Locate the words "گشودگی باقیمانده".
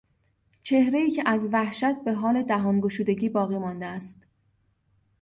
2.79-3.85